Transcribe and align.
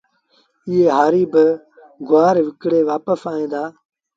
ائيٚݩ 0.67 0.93
هآريٚ 0.97 1.31
با 1.31 1.43
گُوآر 2.07 2.35
وڪڻي 2.45 2.79
وآپس 2.89 3.21
آئي 3.31 3.45
دو 3.51 3.63